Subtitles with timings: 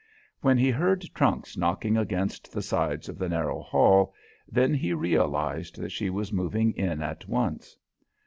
[0.39, 4.15] When he heard trunks knocking against the sides of the narrow hall,
[4.49, 7.77] then he realized that she was moving in at once.